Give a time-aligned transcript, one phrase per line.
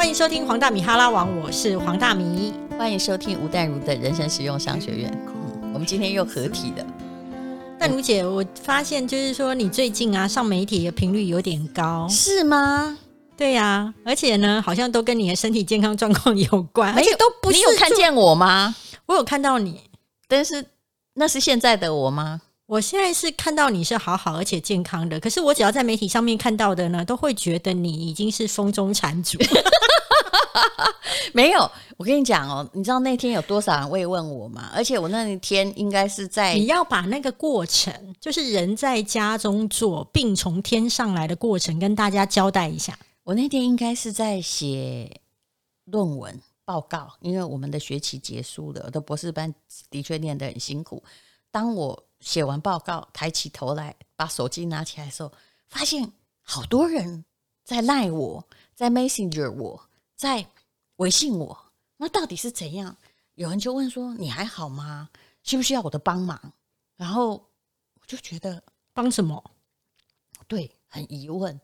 [0.00, 2.54] 欢迎收听黄大米哈拉王，我是黄大米。
[2.78, 5.12] 欢迎收听吴淡如的人生实用商学院。
[5.26, 6.86] 嗯，我们今天又合体了。
[7.78, 12.96] 淡如姐，我发现就是说你最近啊上媒体的频率有点高，是吗？
[13.36, 17.58] 对呀、啊，而且呢，好像都跟你的身体健康状况有关，而且都不是。
[17.58, 18.74] 你有看见我吗？
[19.04, 19.82] 我有看到你，
[20.26, 20.64] 但是
[21.12, 22.40] 那是现在的我吗？
[22.64, 29.36] 我现在是看到你是好好而且健康的，可是我只要在媒体上面看到的呢，都会觉得你已经是风中残烛。
[31.32, 34.70] 没有，我跟你讲哦，你知道那天有多少人慰问我吗？
[34.74, 42.98] 而且我那一天应该是在你要把那个过程，就是人在家中坐，病从天上来的过程，跟大家交代一下。
[43.22, 45.20] 我那天应该是在写
[45.84, 49.54] 论文报告，因为我们的学期结束了，我的博士班
[49.90, 51.02] 的确念得很辛苦。
[51.50, 55.32] 当我写完报告，抬起头来，把手机拿起来的时候，
[55.68, 56.10] 发现
[56.42, 57.24] 好多人
[57.64, 59.80] 在赖我，在 Messenger 我，
[60.20, 60.46] 在
[60.96, 61.58] 微信我。
[61.96, 62.94] 那到底是怎样？
[63.36, 65.08] 有人就问说：“你还好吗？
[65.42, 66.38] 需不需要我的帮忙？”
[66.94, 69.42] 然后我就觉得帮什么？
[70.46, 71.58] 对，很疑问。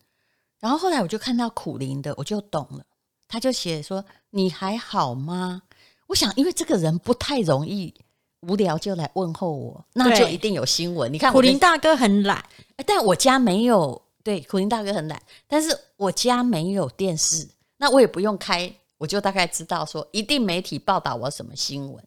[0.58, 2.82] 然后后来我就看到苦苓的，我就懂了。
[3.28, 5.60] 他就写说：“你还好吗？”
[6.08, 7.92] 我想，因为这个人不太容易。
[8.40, 11.12] 无聊就来问候我，那就一定有新闻。
[11.12, 12.42] 你看，苦苓大哥很懒，
[12.86, 14.00] 但我家没有。
[14.22, 22.04] 对，苦苓大哥很懒，但是我家没有电视，那我也不用开，我就大概知道说，一定媒体报道我什么新闻。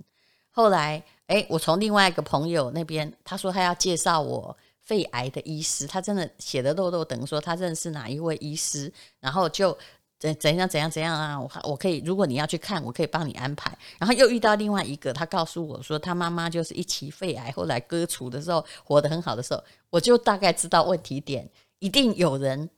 [0.51, 9.77] 后来，哎，我从另外一个朋友那边，他说他要介绍我肺癌的医师，他真的写的漏漏等于说他认识哪一位医师，然后就。
[10.19, 11.39] 怎怎样怎样怎样啊！
[11.39, 13.71] 我我可以，如果你要去看，我可以帮你安排。
[13.97, 22.69] 然后又遇到另外一个，他告诉我说，他妈妈就是一期肺癌，后来割除的时候活得很好的时候，我就大概知道问题点，一定有人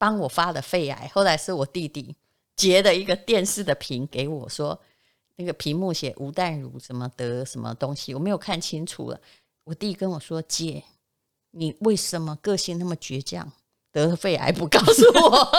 [0.00, 1.10] 帮我发了肺癌。
[1.12, 2.16] 后来是我弟弟
[2.56, 4.80] 截的一个电视的屏给我说，
[5.36, 9.20] 那个屏幕写吴淡如什么得什么东西，我没有看清楚了。
[9.64, 10.82] 我弟跟我说：“姐，
[11.50, 13.52] 你为什么个性那么倔强？
[13.92, 15.52] 得了肺癌不告诉我？”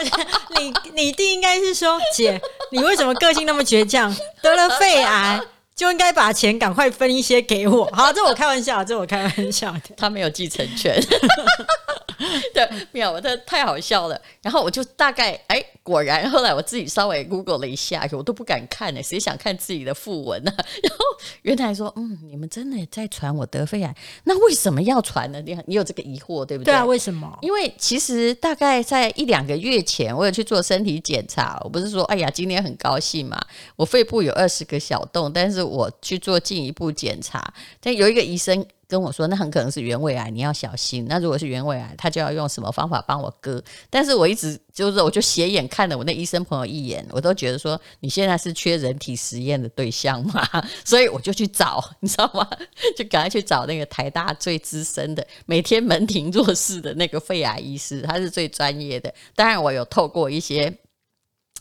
[0.56, 2.40] 你你弟应该是说，姐，
[2.70, 4.14] 你为什么个性那么倔强？
[4.40, 5.42] 得了肺癌
[5.74, 7.84] 就应该把钱赶快分一些给我。
[7.92, 9.80] 好，这我开玩笑，这我开玩笑的。
[9.96, 11.02] 他没有继承权。
[12.52, 14.20] 对，没有，这太好笑了。
[14.42, 20.52] 然后我就大概，哎，果然，后来我自己稍微 Google 了一下，我都不敢看呢，谁想看自己的訃闻呢？
[20.56, 21.04] 然后
[21.42, 23.94] 原来说，嗯，你们真的在传我得肺癌，
[24.24, 25.40] 那为什么要传呢？
[25.40, 26.72] 你你有这个疑惑，对不对？
[26.72, 27.38] 对啊，为什么？
[27.42, 33.40] 因为其实大概在一两个月前，我有去做身体检查，我不是说，哎呀，今天很高兴嘛，
[33.76, 38.66] 我肺部有二十个小洞，但是我去做进一步检查，但有一个医生。
[38.90, 41.06] 跟我说，那很可能是原位癌，你要小心。
[41.08, 43.62] 那如果是原位癌，他就要用什么方法帮我割？
[43.88, 50.44] 但是我一直就是，我就斜眼看了我那医生朋友一眼，我都觉得说，你现在是缺人体实验的对象嘛，
[50.84, 52.44] 所以我就去找，你知道吗？
[52.96, 59.14] 就赶快去找那个台大最资深的，每天门庭若市的那个肺癌医师，他是最专业的。
[59.36, 60.76] 当然，我有透过一些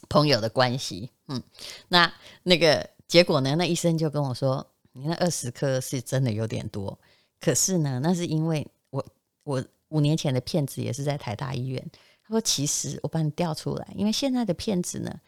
[0.09, 1.41] 朋友的关系，嗯，
[1.89, 2.11] 那
[2.41, 3.55] 那个结果呢？
[3.55, 6.97] 那医生就跟我说，你那二十颗是真的有点多。
[7.39, 9.05] 可是呢，那是因为我
[9.43, 11.91] 我五年前的片子也是在台大医院。
[12.21, 15.19] 他说：“其实我帮你调出来，因为现在的片子呢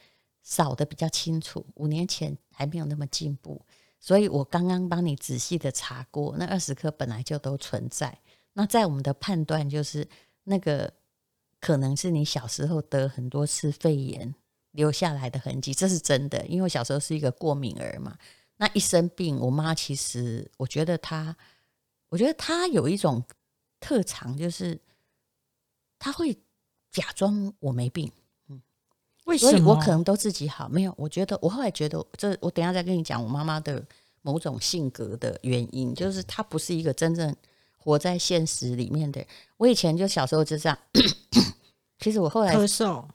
[0.43, 3.59] 扫得比较清楚，五年前还没有那么进步，
[3.99, 8.15] 所以我刚刚帮你仔细的查过，那二十颗本来就都存在。
[8.53, 10.07] 那在我们的判断，就是
[10.43, 10.93] 那个
[11.59, 14.35] 可能是你小时候得很多次肺炎
[14.73, 16.45] 留下来的痕迹，这是真的。
[16.45, 18.15] 因为我小时候是一个过敏儿嘛，
[18.57, 21.35] 那一生病，我妈其实我觉得她。”
[22.11, 23.23] 我觉得他有一种
[23.79, 24.77] 特长，就是
[25.97, 26.37] 他会
[26.91, 28.11] 假装我没病，
[28.49, 28.61] 嗯，
[29.23, 29.71] 为什么？
[29.71, 30.93] 我可能都自己好，没有。
[30.97, 33.81] 我觉得我后来觉得，这我等一下再跟你讲我妈妈的
[34.23, 37.33] 某种性格的原因，就是她不是一个真正
[37.77, 39.27] 活在现实里面的人。
[39.55, 40.77] 我以前就小时候就这样，
[41.99, 43.07] 其实我后来咳嗽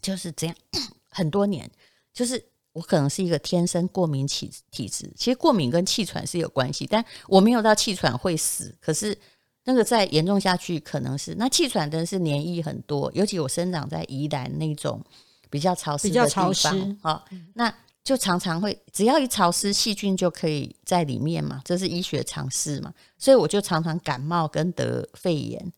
[0.00, 0.54] 就是这样，
[1.10, 1.68] 很多年
[2.14, 2.42] 就是。
[2.78, 8.72] 我可能是一个天生过敏体体质，其实过敏跟气喘是有关系，但我没有到气喘会死。
[8.80, 9.18] 可是
[9.64, 15.04] 那个再严重下去，可能是那气喘的是黏液很多，尤其我生长在宜兰那种
[15.50, 25.72] 比较潮湿的地方，好，那就常常会只要一潮湿，细菌就可以在里面嘛，这是医学常识嘛，所以我就常常感冒跟得肺炎，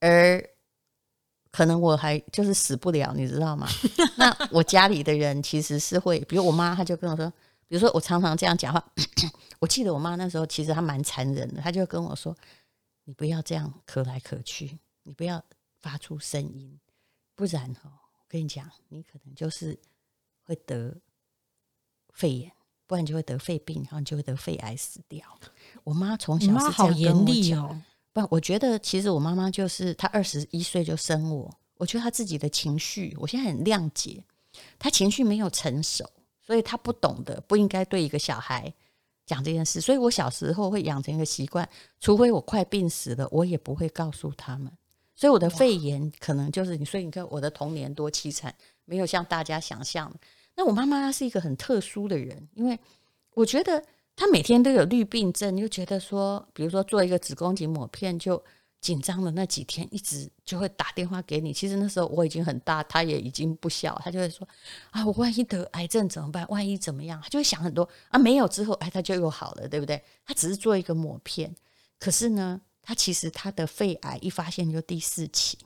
[0.00, 0.42] 而。
[1.54, 3.68] 可能我还就是死不了，你知道吗？
[4.18, 7.32] 那我家里的人其实是会，比如我妈，她就跟我说，
[7.68, 8.84] 比如说我常常这样讲话，
[9.60, 12.36] 我记得我妈那时候其实她蛮残忍的，她就跟我说
[13.06, 15.40] ：“你不要这样咳来咳去，你不要
[15.80, 16.76] 发出声音，
[17.36, 17.86] 不然哦，
[18.18, 19.78] 我跟你讲，你可能就是
[20.42, 20.92] 会得
[22.12, 22.50] 肺炎，
[22.88, 25.24] 不然就会得肺病，然后你就会得肺癌死掉。
[25.84, 27.80] 我妈从小是这样跟我讲，好严厉哦。
[28.14, 34.22] 不，我觉得其实我妈妈就是她二十一岁就生我，我觉得她自己的情绪，我现在很谅解，
[34.78, 36.08] 她情绪没有成熟，
[36.40, 38.72] 所以她不懂得不应该对一个小孩
[39.26, 39.80] 讲这件事。
[39.80, 41.68] 所以我小时候会养成一个习惯，
[42.00, 44.72] 除非我快病死了，我也不会告诉他们。
[45.16, 50.20] 所以我的肺炎可能就是你，所以你看我的童年多凄惨，没有像大家想象的。
[50.54, 52.78] 那我妈妈是一个很特殊的人，因为
[53.32, 53.84] 我觉得。
[54.16, 58.42] 他每天都有绿病症，又觉得说，比如说做一个子宫颈抹片就
[58.80, 61.52] 紧张的那几天，一直就会打电话给你。
[61.52, 64.46] 其实那时候我已经很大，他也已经不小，他就会说
[64.92, 66.46] ：“啊，我万一得癌症怎么办？
[66.48, 68.18] 万一怎么样？”他就会想很多啊。
[68.18, 70.00] 没有之后，哎，他就又好了，对不对？
[70.24, 71.52] 他只是做一个抹片，
[71.98, 75.58] 可是呢，他其实他的肺癌一发现就第四期，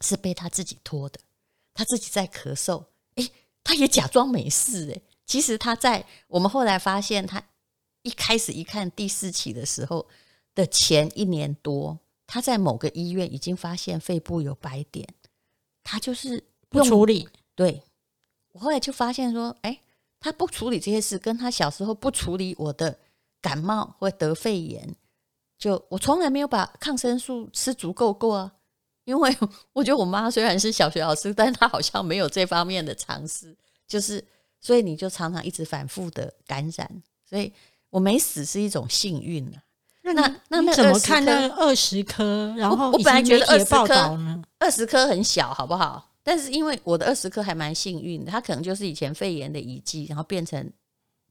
[0.00, 1.18] 是被他自己拖的。
[1.74, 2.84] 他自己在咳嗽，
[3.16, 3.28] 哎，
[3.64, 5.00] 他也假装没事，哎。
[5.28, 7.40] 其实他在我们后来发现，他
[8.02, 10.08] 一开始一看第四期的时候
[10.54, 15.06] 的前一年多，他在某个医院已经发现肺部有白点，
[15.84, 17.28] 他就是不处理。
[17.54, 17.82] 对，
[18.52, 19.80] 我后来就发现说，哎，
[20.18, 22.98] 他不处理这些事，跟他小时候不处理我的
[23.42, 24.96] 感冒或得肺炎，
[25.58, 28.54] 就我从来没有把抗生素吃足够过啊，
[29.04, 29.36] 因为
[29.74, 33.54] 我觉得我妈虽然是小学老师，但她好像没有这方面的常识，
[33.86, 34.26] 就是。
[34.60, 37.52] 所以你就常常一直反复的感染，所以
[37.90, 39.62] 我没死是一种幸运啊。
[40.02, 40.12] 那
[40.48, 42.54] 那那怎么看那二十颗？
[42.56, 46.10] 然后我本来觉得二十颗二十颗很小，好不好？
[46.22, 50.70] 但是因为我的二十颗还蛮幸运的，它可能就是以前肺炎的遗迹，然后变成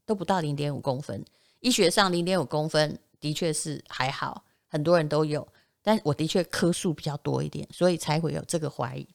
[0.06, 1.24] 都不到零点五公分。
[1.60, 5.46] 医学上零点五公分的确是还好，很多人都有，
[5.82, 9.06] 但我的确颗数比较多一点，所以才会有这个怀疑。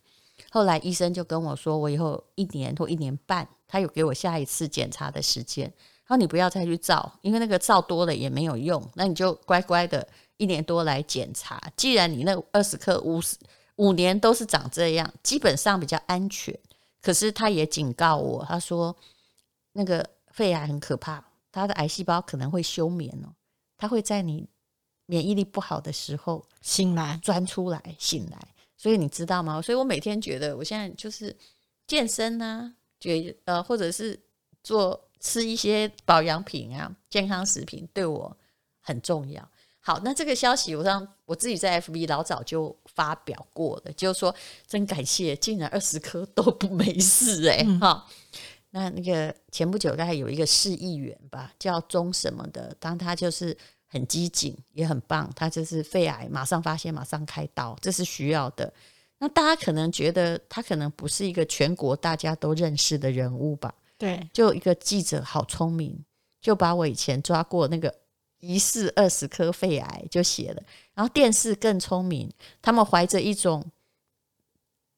[0.51, 3.47] 后来医生就跟我说，我以后一年或一年半。
[3.65, 10.07] 他有给我下一次检查的时间，然后你不要再去照，因为那个照多了也没有用，那你就乖乖的
[10.37, 11.59] 一年多来检查。
[11.75, 13.35] 既然你那二十克五十
[13.77, 16.55] 五年都是长这样，基本上比较安全。
[17.01, 18.95] 可是他也警告我，他说
[19.71, 23.33] 那个肺癌很可怕，他的癌细胞可能会休眠哦，
[23.75, 24.47] 他会在你
[25.07, 28.37] 免疫力不好的时候醒来钻出来醒来。
[28.83, 29.61] 所以你知道吗？
[29.61, 31.33] 所以我每天觉得我现在就是
[31.87, 32.73] 健身啊。
[32.99, 34.19] 觉呃，或者是
[34.61, 38.37] 做吃一些保养品啊，健康食品对我
[38.81, 39.45] 很重要。
[39.79, 44.35] 好，那这个消息我让我自己在 FB 老早就发表过了，就是说
[44.67, 48.39] 真感谢，竟然二十颗都不没事哎、欸、哈、嗯。
[48.71, 53.57] 那那个前不久大概有一个市议员吧，叫钟什么的，当他就是
[53.93, 58.73] 很机警，也很棒，他就是肺癌马上发现，马上开刀，这是需要的。
[59.19, 63.71] 那大家可能觉得他可能不是一个全国大家都认识的人物吧？
[63.99, 66.03] 对，就一个记者好聪明，
[66.41, 67.93] 就把我以前抓过那个
[68.39, 70.63] 疑似二十颗肺癌就写了。
[70.95, 73.63] 然后电视更聪明，他们怀着一种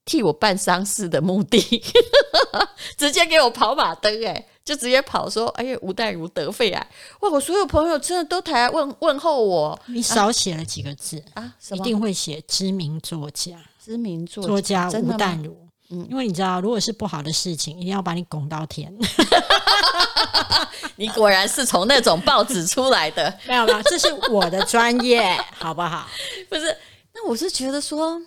[0.06, 1.84] 替我办丧事的目的，
[2.98, 6.88] 直接给我跑马灯，哎，就直接跑说：“哎呀，吴淡如得肺癌！”
[7.22, 9.80] 哇，我所有朋友真的都抬来问问候我。
[9.86, 11.54] 你少写了几个字啊？
[11.72, 13.56] 一定会写知名作家。
[13.80, 15.56] 知名作作家吴淡如，
[15.92, 18.92] 嗯，因为你知道，如果是不好的事情，一定要把你拱到天。
[20.98, 26.08] 你果然是从那种报纸出来的， 没有没有，这是我的专业， 好不好？
[26.50, 26.76] 不是，
[27.14, 28.20] 那我是觉得说，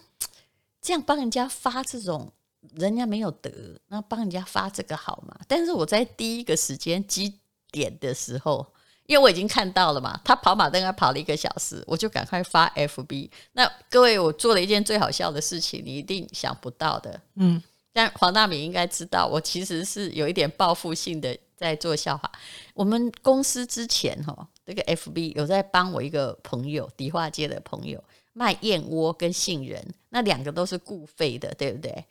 [0.80, 2.32] 这样帮人家发这种，
[2.76, 3.50] 人家没有得，
[3.88, 5.36] 那帮人家发这个好吗？
[5.46, 7.34] 但是我在第一个时间几
[7.70, 8.66] 点的时候。
[9.08, 13.30] 因为我已经看到了嘛，他跑马灯还跑了一个小时，我就赶快发 FB。
[13.52, 17.18] 那各位，我做了一件最好笑的事情，你一定想不到的。
[17.36, 22.30] 嗯，但黄大明应该知道，我其实是有一点报复性的在做笑话。
[22.74, 32.04] 我们公司之前哈，这个 FB 有在帮我一个朋友，迪化街的朋友卖燕窝跟杏仁，那两个都是顾肺的，对不对？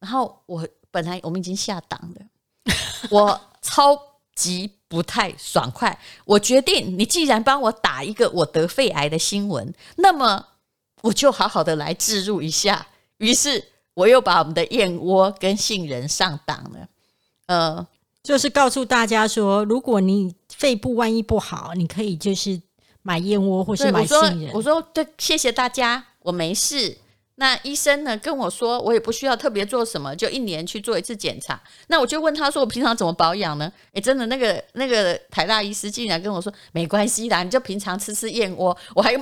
[0.00, 2.74] 然后我本来我们已经下档了，
[3.10, 3.98] 我超
[4.34, 4.70] 级。
[4.88, 10.46] 不太爽快，我决定，你既然帮我打一个我得肺癌的新闻，那么
[11.02, 12.86] 我就好好的来置入一下。
[13.16, 16.88] 于是我又把我们的燕窝跟杏仁上档了，
[17.46, 17.86] 呃，
[18.22, 22.62] 就是告诉大家说，如果你肺部万一不好，你可以就是
[23.02, 24.52] 买燕窝或是买杏仁。
[24.54, 26.96] 我说，我说对，谢谢大家，我没事。
[27.38, 31.60] 那医生呢跟我说，我也不需要特别做什么，就一年去做一次检查。
[31.88, 33.70] 那我就问他说，我平常怎么保养呢？
[33.92, 38.76] 诶，真的，那个那个台大医师竟然跟我说，没关系啦，你就平常吃吃燕窝。
[38.94, 39.14] 我还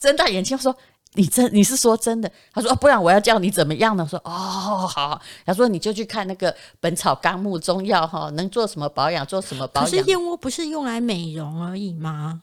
[0.00, 0.76] 睁大眼睛说，
[1.12, 2.28] 你真你是说真的？
[2.52, 4.02] 他说、哦、不然我要叫你怎么样呢？
[4.02, 4.30] 我说哦
[4.88, 5.22] 好。
[5.46, 9.90] 他说你就去看那个《本草纲目》中药哈，能做什么保养，做什么保养。
[9.90, 12.42] 可是燕窝不是用来美容而已吗？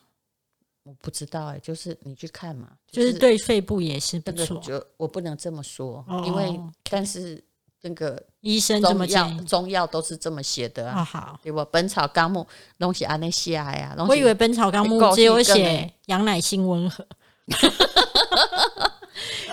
[0.83, 4.59] 我不知道哎、欸，就是你去看嘛，就是、就是对肺部也是不错。
[4.59, 6.59] 就我不能这么说，哦、因为
[6.89, 7.41] 但是
[7.81, 11.01] 那个医生这么讲，中药都是这么写的啊。
[11.01, 11.59] 哦、好，对不？
[11.65, 12.39] 《本草纲目》
[12.79, 17.05] 东西安那写呀，我以为《本草纲目》只有写羊奶性温和。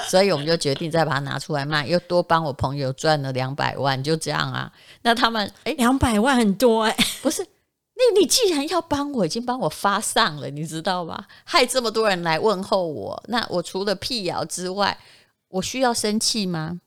[0.09, 4.73] 所以我们就决定再把它拿出来卖，又多帮我朋友赚了两百万，就这样啊。
[5.03, 7.47] 那他们哎，两百万很多哎、欸，不是？
[8.11, 11.27] 那你既然要帮我，已经帮我发上了，你知道吗？
[11.45, 14.97] 害这么多人来问候我，那我除了辟谣之外，
[15.49, 16.81] 我需要生气吗？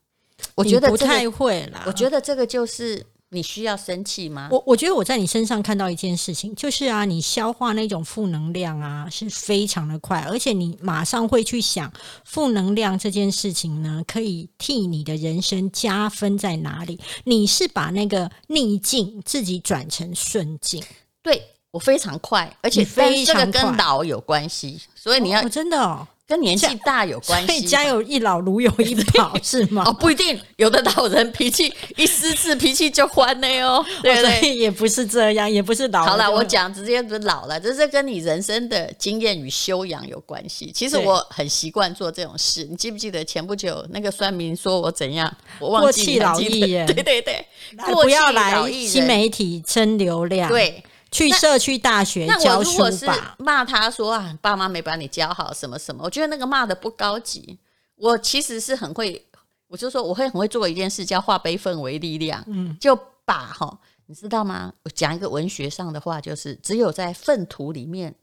[0.54, 1.84] 我觉得、这个、不太会啦。
[1.86, 3.06] 我觉得这个就是。
[3.34, 4.50] 你需要生气吗？
[4.52, 11.90] 我我觉得我在你身上看到一件事情，就是啊，你消化那种负能量啊是非常的快，而且你马上会去想
[12.26, 17.00] 负能量这件事情呢，可以替你的人生加分在哪里？
[17.24, 20.84] 你是把那个逆境自己转成顺境，
[21.22, 26.06] 对，我非常快，而且非常跟老有关系，所以你要、哦、真的哦。
[26.24, 29.82] 跟年纪大有关系，所以家有一老，如有一 宝，是吗？
[29.84, 33.84] 哦，不一定，有的老人脾气一失智，脾气就欢了哟。
[34.02, 36.06] 对对，所以也不是这样，也不是老。
[36.06, 40.72] 好了，我讲直接不是老了，这是跟你人生的经验与修养有关系。
[40.72, 42.64] 其实我很习惯做这种事。
[42.64, 45.30] 你记不记得前不久那个算命说我怎样？
[45.58, 47.44] 我忘记过气老艺人， 对对对，
[47.76, 50.48] 不要来新媒体蹭流量。
[50.48, 50.82] 对。
[51.12, 53.06] 去社区大学教书我如果是
[53.38, 57.58] 骂他说啊，爸妈没把你教好，什么什么，我觉得那个骂的不高级。
[57.96, 59.22] 我其实是很会，
[59.68, 62.42] 我就说我会很会做一件事，叫化悲愤为力量。
[62.46, 64.72] 嗯，就把哈，你知道吗？
[64.84, 68.14] 我讲一个文学上的话，就是只有在粪土里面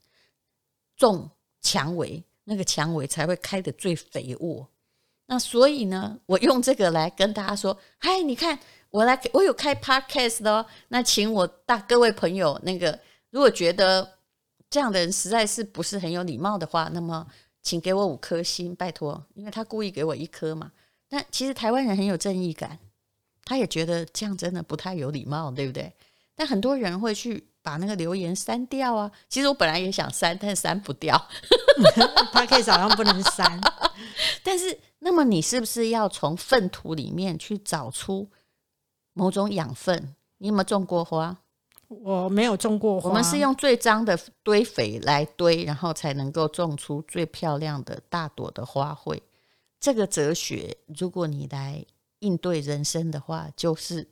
[0.98, 1.30] 种
[1.62, 4.68] 蔷薇，那个蔷薇才会开得最肥沃。
[5.28, 8.58] 那所以呢，我用这个来跟大家说，嗨，你看。
[8.92, 10.66] 我来，我有开 podcast 的哦。
[10.88, 14.18] 那请我大各位朋友，那个如果觉得
[14.70, 17.26] 这样的人实在是不是很有礼貌的话，那么
[17.62, 20.72] 请给我五颗星，拜托，因为他故意给我一颗嘛。
[21.08, 22.80] 但其实台湾人很有正义感，
[23.46, 25.92] 他也觉得这样真的不太有礼貌，对不对？
[26.36, 29.12] 但很多人会去把那个留言删掉啊。
[29.28, 31.16] 其实我本来也想删，但是删不掉。
[32.34, 33.60] podcast 好像不能删。
[34.44, 38.30] 但是，那么你是不是要从粪土里面去找出？
[39.14, 41.38] 某种养分，你有没有种过花？
[41.88, 43.10] 我没有种过花。
[43.10, 49.20] 我们是用最脏的堆肥来堆，然后才能够种出最漂亮的大朵的花卉。
[49.80, 51.84] 这个哲学，如果你来
[52.20, 54.08] 应对人生的话，就是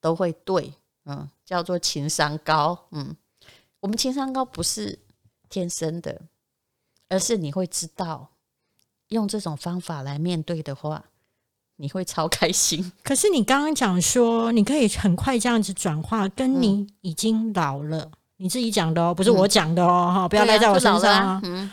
[0.00, 0.74] 都会对。
[1.04, 2.86] 嗯，叫做情商高。
[2.90, 3.16] 嗯，
[3.80, 4.98] 我们情商高不是
[5.48, 6.20] 天生的，
[7.08, 8.30] 而是你会知道
[9.08, 11.09] 用这种方法来面对的话。
[11.80, 12.92] 你会超开心。
[13.02, 21.40] 可是你刚刚讲说，你可以很快这样子转化，跟你已经老了，嗯、你自己讲的哦，不是我讲的哦，哈、嗯，不要赖在我身上啊。
[21.42, 21.70] 嗯，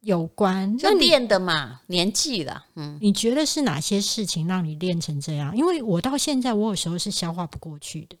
[0.00, 2.64] 有关就练的嘛，年纪了。
[2.76, 5.56] 嗯，你觉得是哪些事情让你练成这样？
[5.56, 8.16] 因为我到现在，我有时候是消化不过去的。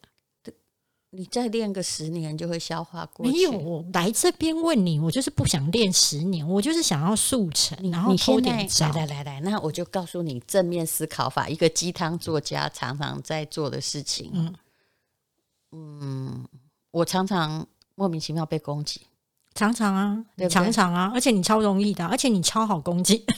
[1.14, 3.32] 你再练个十年就会消化过去。
[3.32, 8.88] 没有，我来这边问你，我就是不想练十年，我就是想要速成，然后偷点招。
[8.92, 14.30] 来来来来，那我就告诉你正面思考法，一个鸡汤作家常常在做的事情。
[14.32, 14.54] 嗯
[15.72, 16.48] 嗯，
[16.90, 19.02] 我常常莫名其妙被攻击，
[19.54, 23.24] 常常啊，对对常常啊，而且你超容易的，而且你超好攻击。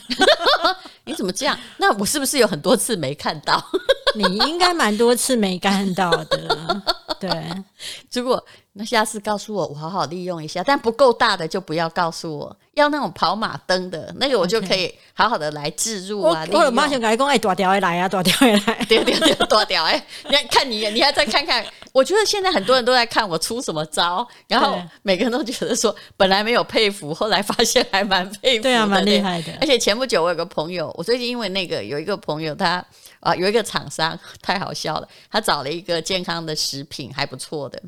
[1.05, 1.59] 你怎么这样？
[1.79, 3.63] 那我是不是有很多次没看到？
[4.17, 6.83] 你应该蛮多次没看到的。
[7.21, 7.31] 对，
[8.11, 8.45] 结果
[8.77, 16.45] 那下次告诉我，我好好利用一下，但不够大的就不要告诉我，要那种跑马灯的那个，我就可以好好的来置入啊。
[16.51, 29.53] 我马上跟你讲，哎，大条的来啊，大条的来，对对 对，大条哎，你看看你，你还再看看，我觉得现在很多人都在看我出什么招，然后每个人都觉得说，本来没有佩服，后来发现还蛮佩服，对啊，蛮厉害的。
[29.61, 32.85] 而且前不久我有个朋友，我最近因为那个有一个朋友他。
[33.21, 37.83] 啊，有一个厂商太好笑了，他找了一个健康的食品还不错的，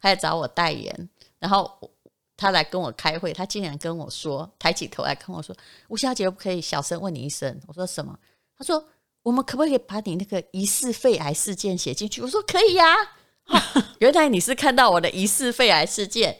[0.00, 1.70] 他来找我代言，然后
[2.36, 5.54] 他来跟我开会，他竟然跟我说，抬起头来跟我说
[5.88, 8.18] ：“吴小姐，我可以小声问你一声？”我说：“什么？”
[8.56, 8.88] 他说
[9.22, 12.94] ：“我们可不可以把你那个疑似肺癌事件写进去？”我说：“可以呀。”
[14.00, 16.38] 原来你是看到我的疑似肺癌事件，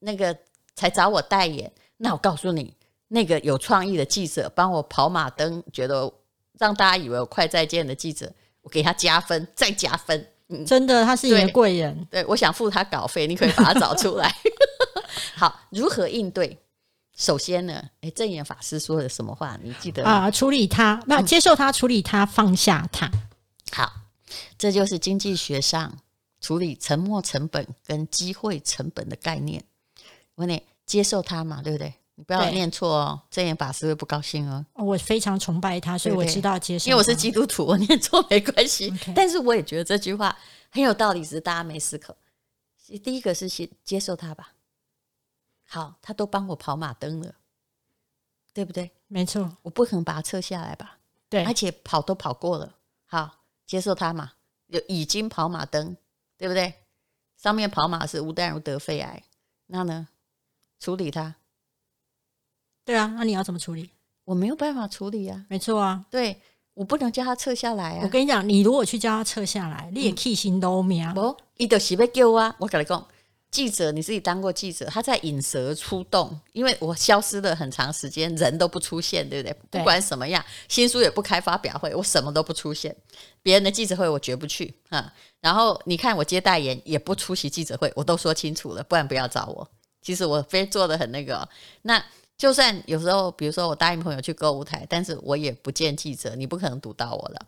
[0.00, 0.36] 那个
[0.74, 1.72] 才找我代言。
[1.98, 2.76] 那我告诉你，
[3.08, 6.12] 那个有创意的记者帮我跑马灯，觉得。
[6.58, 8.30] 让大家以为我快再见的记者，
[8.60, 10.30] 我给他加分，再加分。
[10.50, 12.06] 嗯、真的，他是一个贵人。
[12.10, 14.34] 对，我想付他稿费，你可以把他找出来。
[15.34, 16.58] 好，如何应对？
[17.16, 19.58] 首先呢，哎，正言法师说的什么话？
[19.62, 20.30] 你记得啊？
[20.30, 23.10] 处理他，那接受他，处理他，放下他。
[23.72, 23.92] 好，
[24.56, 25.98] 这就是经济学上
[26.40, 29.62] 处理沉没成本跟机会成本的概念。
[30.34, 31.92] 我问你，接受他嘛，对不对？
[32.20, 34.62] 你不要念错哦，证严法师会不高兴哦。
[34.74, 36.90] 我非常崇拜他，所以我知道接受。
[36.90, 38.92] 因为我是基督徒，我念错没关系。
[39.16, 40.36] 但是我也觉得这句话
[40.68, 42.14] 很有道理，只是大家没思考。
[43.02, 44.52] 第一个是先接受他吧。
[45.64, 47.34] 好，他都帮我跑马灯了，
[48.52, 48.90] 对不对？
[49.06, 50.98] 没错，我不可能把他撤下来吧？
[51.30, 52.74] 对，而且跑都跑过了，
[53.06, 54.32] 好，接受他嘛。
[54.66, 55.96] 有已经跑马灯，
[56.36, 56.74] 对不对？
[57.38, 59.22] 上面跑马是吴淡如得肺癌，
[59.68, 60.08] 那呢？
[60.78, 61.36] 处理他。
[62.90, 63.88] 对啊，那你要怎么处理？
[64.24, 65.44] 我没有办法处理啊。
[65.48, 66.36] 没错啊，对，
[66.74, 68.00] 我不能叫他撤下来啊。
[68.02, 71.14] 我跟你讲，你如果去叫他撤下来，嗯、你也气心都没啊。
[71.14, 72.52] 不，伊就是要救啊。
[72.58, 73.06] 我跟你讲，
[73.48, 79.56] 记者你自己当过记者，他在引蛇出洞，因为我消失了很长时间，人都不出现，对不对？
[79.70, 82.96] 对，不管什么样，新书也不开发表会，我什么都不出现。
[83.40, 85.14] 别人的记者会我绝不去啊。
[85.40, 89.68] 然后你看我接代言也不出席记者会，我都说清楚了，不然不要找我。
[90.02, 91.48] 其实我非做得很那个
[91.82, 92.04] 那。
[92.40, 97.46] 就算有时候，比如说我答应朋友去购物台，但是我也不见记者，你不可能堵到我了。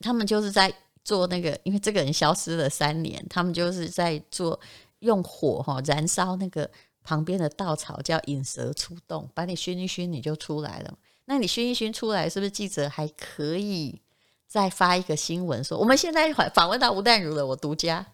[0.00, 4.58] 他们就是在做那个，因为这个人消失了三年，他们就是在做
[4.98, 6.68] 用火哈燃烧那个
[7.04, 10.92] 旁边的稻草，叫引蛇出洞，把你熏一熏，你就出来了。
[11.26, 14.00] 那你熏一熏出来，是不是记者还可以
[14.48, 18.04] 再发一个新闻说，我们现在访问到吴淡如了，我独家，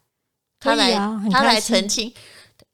[0.60, 2.12] 他来、啊、他来澄清。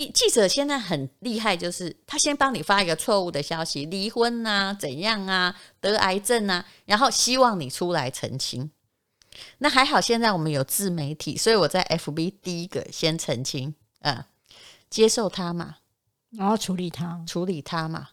[0.07, 8.71] 记者现在很厉害，就是他先帮你发一个错误的消息，离婚啊，怎样啊，得癌症啊，然后希望你出来澄清。
[9.59, 14.25] 那还好，现在我们有自媒体，所以我在 FB 第一个先澄清，嗯，
[14.89, 15.79] 接受他嘛，
[16.31, 18.11] 然后处理他，处理他嘛，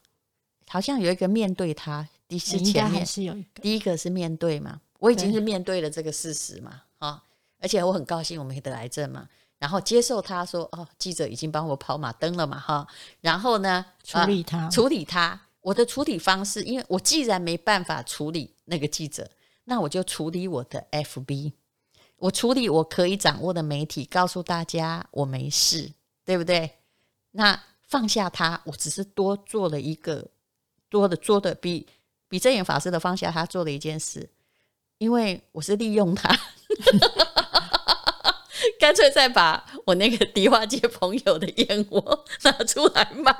[0.67, 7.23] 好像有一个面对他，第是前面是有一个，第一个是面对嘛，我已经是面对了这个事实嘛，啊，
[7.59, 9.29] 而且我很高兴我没得癌症嘛。
[9.57, 12.87] 然后接受他说哦，记者已经帮我跑马灯了嘛哈，
[13.21, 15.41] 然后呢，处理他，呃，处理他。
[15.61, 19.27] 我的处理方式，因为我既然没办法处理那个记者，
[19.63, 21.53] 那我就处理我的 FB，
[22.17, 25.91] 我处理我可以掌握的媒体，告诉大家我没事，
[26.23, 26.69] 对不对？
[27.31, 30.27] 那放下他，我只是多做了一个
[30.87, 31.87] 多的做的比
[32.27, 34.29] 比正眼法师的放下他做了一件事，
[34.99, 36.29] 因为我是利用他。
[38.85, 43.31] 干脆再把我那个迪化街朋友的燕窝拿出来卖，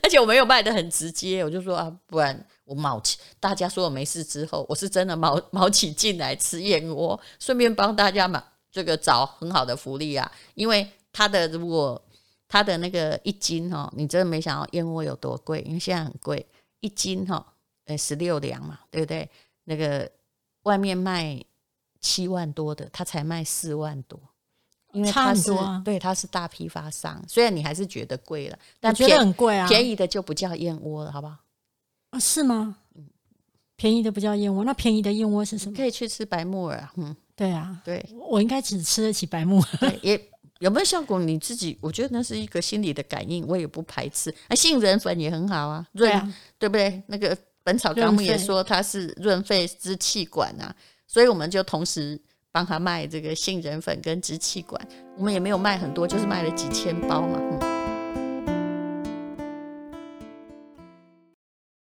[0.00, 12.00] 而且我没有卖得很直接，我就说啊，不然我卯起，大家说我没事之后，我是真的卯卯起劲来吃燕窝，顺便帮大家嘛这个找很好的福利啊，因为他的如果
[12.46, 16.46] 他的那个一斤哈，你真的没想到燕窝有多贵，因为现在很贵，
[16.78, 17.44] 一斤哈，
[17.86, 19.28] 呃十六两嘛，对不对？
[19.64, 20.08] 那个
[20.62, 21.42] 外面卖。
[22.00, 24.18] 七万多的，他才卖四万多，
[24.92, 27.22] 因为他是啊，对，他是大批发商。
[27.28, 31.36] 虽然你还是觉得贵了，但觉得很贵啊，便宜的就不叫燕窝了，好不好？
[32.10, 32.78] 啊，是吗？
[32.94, 33.06] 嗯，
[33.76, 35.76] 便宜的不叫燕窝，那便宜的燕窝是什么？
[35.76, 36.88] 可以去吃白木耳。
[36.96, 39.92] 嗯，对啊，对，我应该只吃得起白木耳。
[40.02, 40.20] 也
[40.58, 41.20] 有没有效果？
[41.20, 44.34] 你自己，我觉得那是一个心理的感应，我也不排斥。
[44.48, 47.02] 那杏仁粉也很好啊，润，对啊，对不对？
[47.06, 50.74] 那个《本草纲目》也说它是润肺支气管啊。
[51.12, 52.16] 所以我们就同时
[52.52, 54.80] 帮他卖这个杏仁粉跟支气管，
[55.16, 57.36] 我们也没有卖很多，就是卖了几千包嘛。
[57.50, 57.69] 嗯